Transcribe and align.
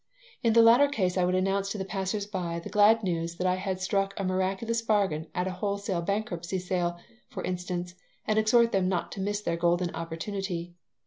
In 0.41 0.53
the 0.53 0.63
latter 0.63 0.87
case 0.87 1.15
I 1.15 1.23
would 1.25 1.35
announce 1.35 1.69
to 1.69 1.77
the 1.77 1.85
passers 1.85 2.25
by 2.25 2.57
the 2.59 2.71
glad 2.71 3.03
news 3.03 3.35
that 3.35 3.45
I 3.45 3.53
had 3.53 3.79
struck 3.79 4.15
a 4.19 4.23
miraculous 4.23 4.81
bargain 4.81 5.27
at 5.35 5.45
a 5.45 5.51
wholesale 5.51 6.01
bankruptcy 6.01 6.57
sale, 6.57 6.97
for 7.29 7.43
instance, 7.43 7.93
and 8.25 8.39
exhort 8.39 8.71
them 8.71 8.89
not 8.89 9.11
to 9.11 9.21
miss 9.21 9.41
their 9.41 9.57
golden 9.57 9.93
opportunity. 9.93 10.73